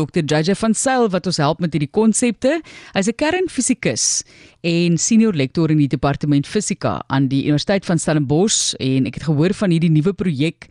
[0.00, 0.24] Dr.
[0.24, 2.60] JJ van Sail wat ons help met hierdie konsepte.
[2.94, 4.24] Hy's 'n kernfisikus
[4.62, 9.28] en senior lektor in die departement fisika aan die Universiteit van Stellenbosch en ek het
[9.28, 10.68] gehoor van hierdie nuwe projek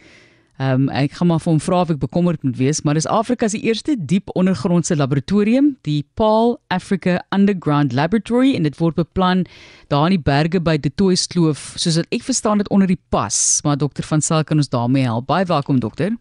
[0.60, 3.07] Ehm um, ek gaan maar vir hom vra of ek bekommerd moet wees, maar dis
[3.07, 9.46] Afrika se eerste diep ondergrondse laboratorium, die Paul Africa Underground Laboratory en dit word beplan
[9.88, 13.00] daar in die berge by De Tooi Kloof, soos wat ek verstaan dit onder die
[13.10, 15.32] pas, maar dokter van Sail kan ons daarmee help.
[15.32, 16.12] Baie welkom dokter.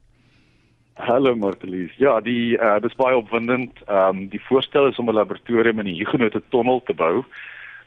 [0.99, 1.93] Hallo Martelies.
[1.96, 3.79] Ja, die uh, dis baie opwindend.
[3.87, 7.23] Ehm um, die voorstel is om 'n laboratorium in die Huguenot tunnel te bou.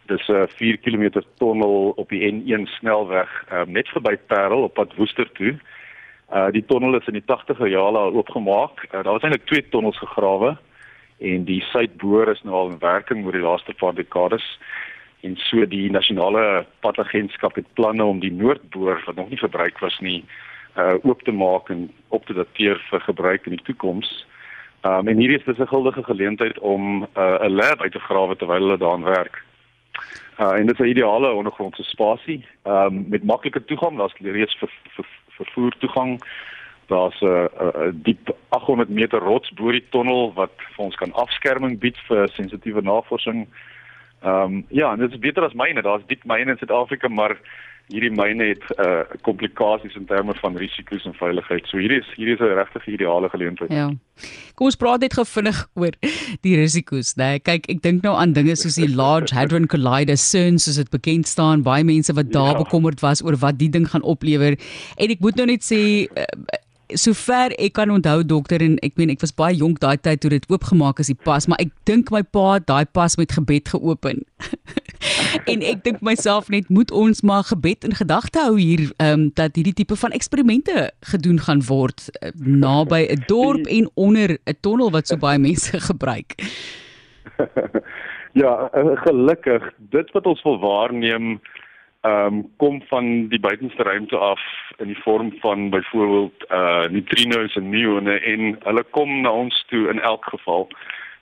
[0.07, 4.73] Dis 'n uh, 4 km tunnel op die N1 snelweg, um, net verby Parel op
[4.73, 5.59] pad Woester toe.
[6.34, 8.85] Uh die tonnel is in die 80er jare al oopgemaak.
[8.85, 10.57] Uh, daar was eintlik twee tonnels gegrawe
[11.20, 14.59] en die suidboor is nou al in werking oor die laaste paar dekades.
[15.20, 19.99] En so die nasionale padagentskap het planne om die noordboor wat nog nie verbruik was
[19.99, 20.23] nie
[20.77, 24.25] uh oop te maak en op te dateer vir gebruik in die toekoms.
[24.81, 28.62] Um en hierdie is 'n guldige geleentheid om uh, 'n lab uit te grawe terwyl
[28.62, 29.43] hulle daaraan werk.
[30.40, 33.98] Uh en dit is 'n ideale ondergrondse spasie um met maklike toegang.
[33.98, 36.21] Daar's reeds vir, vir vervoer toegang.
[36.88, 41.79] Daar's 'n uh, diep 800 meter rots bo die tonnel wat vir ons kan afskerming
[41.79, 43.48] bied vir sensitiewe navorsing.
[44.21, 45.82] Ehm um, ja, en dit is beter as myne.
[45.82, 47.38] Daar's diep myne in Suid-Afrika, maar
[47.91, 51.67] hierdie myne het uh komplikasies in terme van risiko's en veiligheid.
[51.70, 53.71] So hierdie is hierdie is 'n regtig ideale geleentheid.
[53.71, 53.89] Ja.
[54.55, 55.91] Kom ons praat net gevinnig oor
[56.45, 57.31] die risiko's, né?
[57.31, 60.89] Nee, kyk, ek dink nou aan dinge soos die Large Hadron Collider CERN soos dit
[60.89, 62.63] bekend staan, baie mense wat daar ja.
[62.63, 64.57] bekommerd was oor wat die ding gaan oplewer.
[64.97, 66.25] En ek moet nou net sê uh,
[66.97, 70.31] sover ek kan onthou dokter en ek meen ek was baie jonk daai tyd toe
[70.33, 74.23] dit oopgemaak is die pas maar ek dink my pa daai pas met gebed geopen
[75.51, 79.56] en ek dink myself net moet ons maar gebed in gedagte hou hier um, dat
[79.56, 84.91] hierdie tipe van eksperimente gedoen gaan word uh, naby 'n dorp en onder 'n tonnel
[84.91, 86.35] wat so baie mense gebruik
[88.34, 91.40] ja eh, gelukkig dit wat ons wil waarneem
[92.01, 94.41] ehm um, kom van die buitenste ruimte af
[94.78, 99.89] in die vorm van byvoorbeeld uh neutrinos en muone en hulle kom na ons toe
[99.89, 100.67] in elk geval.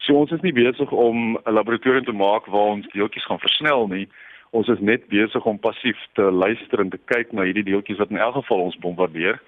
[0.05, 3.87] So ons is nie besig om 'n laboratorium te maak waar ons deeltjies gaan versnel
[3.87, 4.07] nie.
[4.51, 8.09] Ons is net besig om passief te luister en te kyk na hierdie deeltjies wat
[8.09, 9.39] in elk geval ons bombardeer.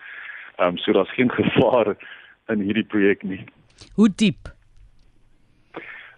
[0.60, 1.96] Ehm um, so daar's geen gevaar
[2.50, 3.46] in hierdie projek nie.
[3.96, 4.52] Hoe diep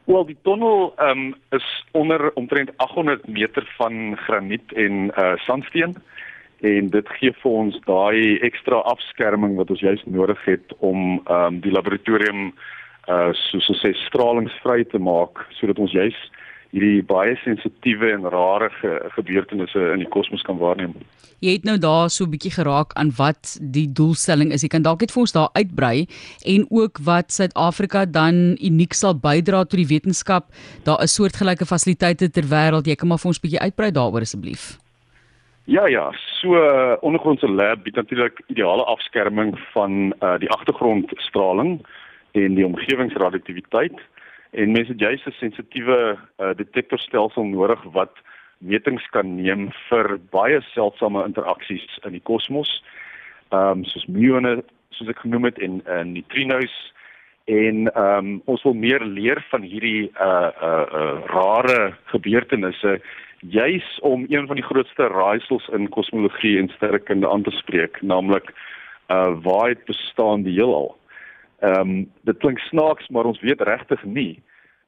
[0.03, 5.95] Wel die tunnel um, is onder omtrent 800 meter van graniet en uh, sandsteen
[6.59, 11.59] en dit gee vir ons daai ekstra afskerming wat ons juist nodig het om um,
[11.63, 12.51] die laboratorium
[13.07, 16.39] uh, soos ons sê stralingsvry te maak sodat ons juist
[16.73, 20.95] hierdie baie sensitiewe en rare ge gebeurtenisse in die kosmos kan waarneem.
[21.43, 24.63] Jy het nou daar so 'n bietjie geraak aan wat die doelstelling is.
[24.63, 26.07] Jy kan dalk net vir ons daar uitbrei
[26.45, 30.45] en ook wat Suid-Afrika dan uniek sal bydra tot die wetenskap.
[30.83, 32.87] Daar is soortgelyke fasiliteite ter wêreld.
[32.87, 34.79] Jy kan maar vir ons bietjie uitbrei daaroor asseblief.
[35.65, 41.85] Ja ja, so uh, ondergrondse lab bied natuurlik ideale afskerming van uh, die agtergrondstraling
[42.33, 43.99] en die omgewingsradioaktiwiteit
[44.53, 48.13] en mense het juist 'n sensitiewe uh, detektorstelsel nodig wat
[48.57, 52.83] metings kan neem vir baie seldsame interaksies in die kosmos.
[53.49, 56.93] Ehm um, soos muone, soos ek genoem het en en uh, neutrinos
[57.45, 63.01] en ehm um, ons wil meer leer van hierdie uh uh, uh rare gebeurtenisse
[63.39, 68.53] juis om een van die grootste raaisels in kosmologie en sterrekunde aan te spreek, naamlik
[69.09, 70.95] uh waar het bestaan die heelal?
[71.63, 74.43] Ehm um, dit klink snaaks, maar ons weet regtig nie.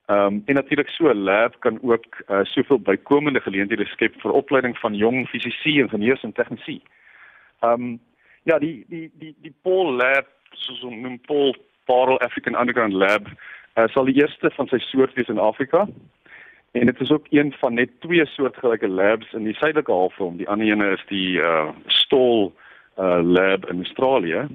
[0.05, 4.31] Ehm um, en natuurlik so 'n lab kan ook uh, soveel bykomende geleenthede skep vir
[4.31, 6.81] opleiding van jong fisici, ingenieurs en tegnisi.
[7.59, 7.99] Ehm um,
[8.43, 13.27] ja, die die die die Paul Lab, soos ons noem Paul Paul African Underground Lab,
[13.77, 15.87] uh, sal die eerste van sy soort wees in Afrika.
[16.71, 20.37] En dit is ook een van net twee soortgelyke labs in die suidelike halfrond.
[20.37, 22.51] Die ander ene is die uh Stoll
[22.99, 24.47] uh lab in Australië.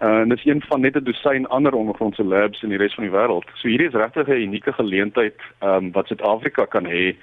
[0.00, 2.94] Uh, en dit is een van net 'n dosyn ander ondergrondse labs in die res
[2.94, 3.48] van die wêreld.
[3.54, 7.16] So hierdie is regtig 'n unieke geleentheid um, wat Suid-Afrika kan hê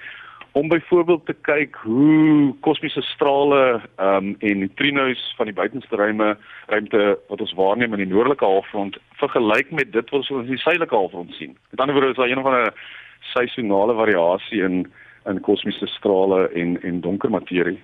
[0.52, 6.36] om byvoorbeeld te kyk hoe kosmiese strale um, en neutrinos van die buitenste ruimte
[6.66, 10.58] ruimte wat ons waarneem in die noordelike halfrond vergelyk met dit wat ons in die
[10.58, 11.56] suidelike halfrond sien.
[11.70, 12.72] Met ander woorde is daar een van 'n
[13.20, 14.92] seisonale variasie in
[15.24, 17.80] in kosmiese strale en en donker materie.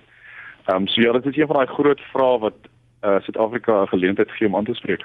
[0.65, 2.57] Ehm um, so ja, dit is een van daai groot vrae wat
[3.03, 5.01] uh Suid-Afrika 'n geleentheid gee om aan te spreek.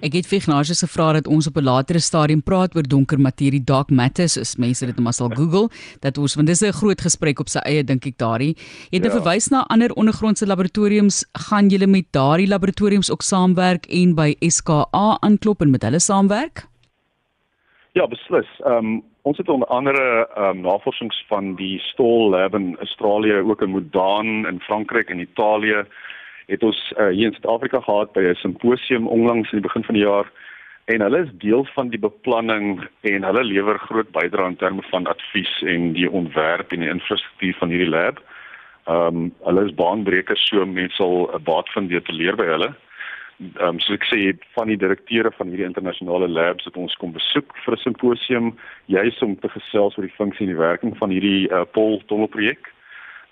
[0.00, 3.64] Ek het vir Ignatius gevra dat ons op 'n latere stadium praat oor donker materie
[3.64, 5.68] dark matter as mense dit net sal Google
[6.00, 8.56] dat ons want dis 'n groot gesprek op sy eie dink ek daardie.
[8.90, 9.20] Jy het ja.
[9.20, 15.18] verwys na ander ondergrondse laboratoriums, gaan julle met daardie laboratoriums ook saamwerk en by SKA
[15.20, 16.66] aanklop en met hulle saamwerk?
[17.92, 18.48] Ja, beslis.
[18.64, 23.40] Ehm um, ons het onder andere ehm um, navorsings van die Stoll Lab in Australië,
[23.40, 25.86] ook in Modaan in Frankryk en Italië
[26.46, 29.94] het ons uh, hier in Suid-Afrika gehad by 'n simposium onlangs in die begin van
[29.94, 30.30] die jaar
[30.84, 35.06] en hulle is deel van die beplanning en hulle lewer groot bydrae in terme van
[35.10, 38.22] advies en die ontwerp en die infrastruktuur van hierdie lab.
[38.86, 42.46] Ehm um, hulle is baanbrekers so mense sal 'n baat vind deur te leer by
[42.46, 42.70] hulle.
[43.40, 44.20] Ehm um, so ek sê
[44.54, 48.54] van die direkteure van hierdie internasionale labs het ons kom besoek vir 'n simposium
[48.86, 52.28] juis om te gesels oor die funksie en die werking van hierdie uh, Pol tunnel
[52.28, 52.70] projek.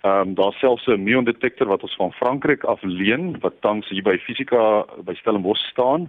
[0.05, 3.89] Ehm um, daar selfs 'n muon detektor wat ons van Frankryk af leen wat tans
[3.89, 6.09] hier by Fisika by Stellenbosch staan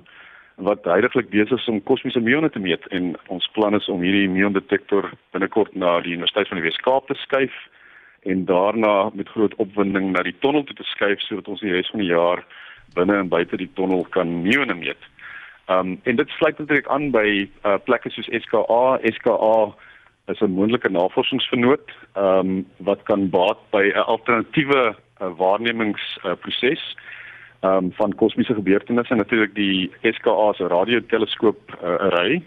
[0.55, 4.29] wat heidaglik besig is om kosmiese muone te meet en ons plan is om hierdie
[4.29, 7.55] muon detektor binnekort na die Universiteit van die Wes-Kaap te skuif
[8.21, 11.89] en daarna met groot opwinding na die tonnel toe te skuif sodat ons die res
[11.89, 12.45] van die jaar
[12.95, 15.01] binne en buite die tonnel kan meone meet.
[15.67, 18.99] Um en dit sluit natuurlik aan by uh, plekke soos SKA.
[19.03, 19.75] SKA
[20.25, 26.95] is 'n moontlike navorsingsvernoot um wat kan baat by 'n alternatiewe uh, waarnemingsproses
[27.61, 32.41] uh, um van kosmiese gebeurtenisse natuurlik die SKA se radioteleskoop uh, array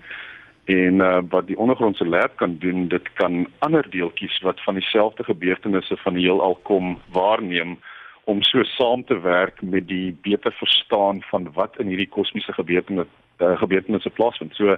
[0.65, 5.25] en uh, wat die ondergrondse lab kan doen dit kan ander deeltjies wat van dieselfde
[5.25, 7.79] gebeurtenisse van die heelal kom waarneem
[8.25, 13.11] om so saam te werk met die beter verstaan van wat in hierdie kosmiese gebeurtenisse
[13.39, 14.55] uh, gebeurtenisse plaasvind.
[14.55, 14.77] So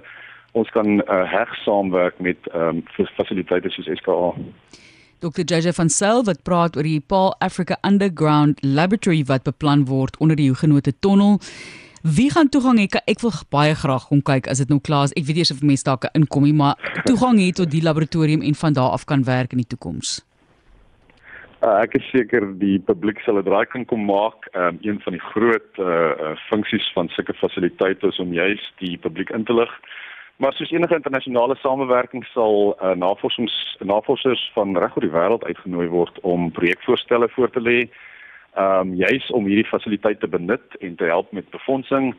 [0.51, 4.33] ons kan uh, heg saamwerk met ehm um, fasiliteite soos SKA.
[5.21, 5.43] Dr.
[5.45, 10.35] JJ van Sail wat praat oor die Paul Africa Underground Laboratory wat beplan word onder
[10.35, 11.37] die Huguenot Tunnel.
[12.01, 12.87] Wie gaan toegang hê?
[13.05, 15.13] Ek wil baie graag kom kyk as dit nou klaar is.
[15.13, 16.73] Ek weet eers of mense daar kan inkom nie, maar
[17.05, 20.17] toegang hê tot die laboratorium en van daar af kan werk in die toekoms.
[21.61, 24.49] Uh, ek is seker die publiek sal 'n draai kan kom maak.
[24.57, 28.97] Um, een van die groot uh, uh funksies van sulke fasiliteite is om juis die
[28.97, 29.69] publiek in te lig.
[30.37, 35.87] Maar soos enige internasionale samewerking sal uh, navorsings navorsers van reg oor die wêreld uitgenooi
[35.87, 37.79] word om projekvoorstelle voor te lê.
[38.59, 42.11] Um juis om hierdie fasiliteit te benut en te help met befondsing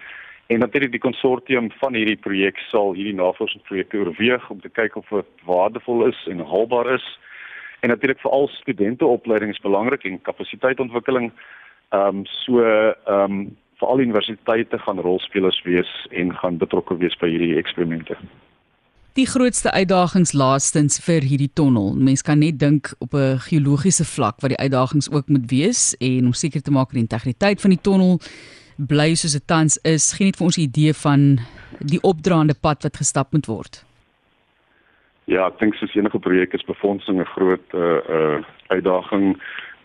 [0.47, 5.09] en natuurlik die konsortium van hierdie projek sal hierdie navorsingsprojekte oorweeg om te kyk of
[5.12, 7.05] dit waardevol is en haalbaar is
[7.81, 11.32] en natuurlik veral studenteopleiding is belangrik en kapasiteitontwikkeling.
[11.93, 17.29] Ehm um, so ehm um, veral universiteite gaan rolspelers wees en gaan betrokke wees by
[17.32, 18.17] hierdie eksperimente.
[19.19, 21.90] Die grootste uitdagings laastens vir hierdie tonnel.
[21.93, 26.26] Mense kan net dink op 'n geologiese vlak wat die uitdagings ook moet wees en
[26.26, 28.20] om seker te maak dat die integriteit van die tonnel
[28.76, 30.12] bly soos dit tans is.
[30.12, 31.38] Geen net vir ons 'n idee van
[31.78, 33.85] die opdraande pad wat gestap moet word.
[35.25, 39.37] Ja, ek dink soos enige projek is befondsing 'n groot uh uh uitdaging.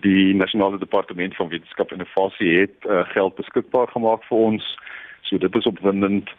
[0.06, 4.68] Die nasionale departement van wetenskap en innovasie het uh, geld beskikbaar gemaak vir ons.
[5.22, 6.30] So dit is opwindend.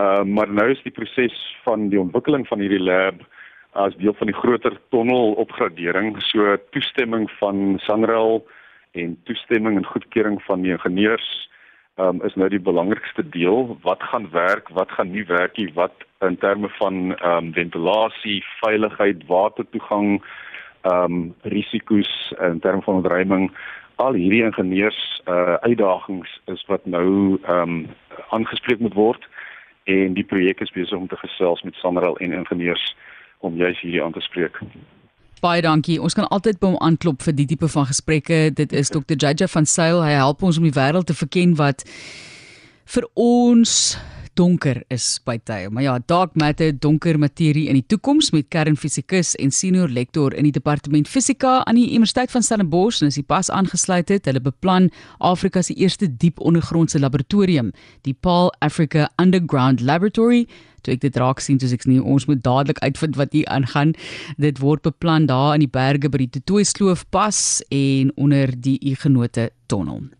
[0.00, 1.36] Uh maar nou is die proses
[1.66, 3.20] van die ontwikkeling van hierdie lab
[3.72, 8.42] as deel van die groter tonnel opgradering, so toestemming van Sanrail
[8.92, 11.28] en toestemming en goedkeuring van die ingenieurs
[11.96, 13.76] um, is nou die belangrikste deel.
[13.82, 18.42] Wat gaan werk, wat gaan nie werk nie, wat in terme van ehm um, ventilasie,
[18.60, 20.22] veiligheid, watertoegang,
[20.82, 23.50] ehm um, risiko's in terme van ontruiming,
[23.96, 27.86] al hierdie ingenieurs uh uitdagings is wat nou ehm um,
[28.30, 29.28] aangespreek moet word
[29.84, 32.96] en die projek is besig om te gesels met Sanral en ingenieurs
[33.38, 34.60] om juis hierdie aan te spreek.
[35.42, 35.98] Baie dankie.
[35.98, 38.52] Ons kan altyd by hom aanklop vir die tipe van gesprekke.
[38.54, 39.16] Dit is Dr.
[39.18, 39.98] Jaja van Sail.
[40.04, 41.82] Hy help ons om die wêreld te verken wat
[42.94, 43.96] vir ons
[44.34, 45.68] donker is by tye.
[45.70, 50.48] Maar ja, dark matter, donker materie in die toekoms met kernfisikus en senior lektor in
[50.48, 54.26] die departement fisika aan die Universiteit van Stellenbosch en is hy pas aangesluit het.
[54.30, 57.72] Hulle beplan Afrika se eerste diep ondergrondse laboratorium,
[58.06, 60.46] die Paul Africa Underground Laboratory
[60.82, 63.94] toe ek dit raak sien soos ek nie ons moet dadelik uitvind wat hier aangaan
[64.42, 68.78] dit word beplan daar in die berge by die Tutoy Sloof pas en onder die
[68.92, 70.10] Igenote tonnel